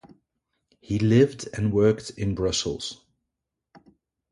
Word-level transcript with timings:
He 0.79 0.97
lived 0.97 1.47
and 1.53 1.71
worked 1.71 2.09
in 2.17 2.33
Brussels. 2.33 3.05